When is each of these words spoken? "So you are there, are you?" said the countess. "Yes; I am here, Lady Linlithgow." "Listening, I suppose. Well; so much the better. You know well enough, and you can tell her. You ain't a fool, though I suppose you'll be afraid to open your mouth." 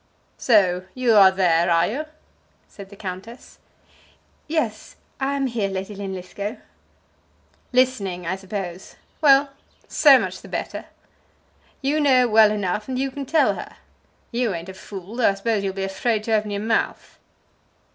"So 0.39 0.85
you 0.95 1.13
are 1.13 1.29
there, 1.29 1.69
are 1.69 1.85
you?" 1.85 2.05
said 2.67 2.89
the 2.89 2.95
countess. 2.95 3.59
"Yes; 4.47 4.95
I 5.19 5.35
am 5.35 5.45
here, 5.45 5.69
Lady 5.69 5.93
Linlithgow." 5.93 6.55
"Listening, 7.71 8.25
I 8.25 8.35
suppose. 8.35 8.95
Well; 9.21 9.51
so 9.87 10.17
much 10.17 10.41
the 10.41 10.47
better. 10.47 10.85
You 11.83 11.99
know 11.99 12.27
well 12.27 12.49
enough, 12.51 12.87
and 12.87 12.97
you 12.97 13.11
can 13.11 13.27
tell 13.27 13.53
her. 13.53 13.75
You 14.31 14.55
ain't 14.55 14.69
a 14.69 14.73
fool, 14.73 15.17
though 15.17 15.29
I 15.29 15.33
suppose 15.35 15.63
you'll 15.63 15.73
be 15.75 15.83
afraid 15.83 16.23
to 16.23 16.31
open 16.33 16.49
your 16.49 16.61
mouth." 16.61 17.19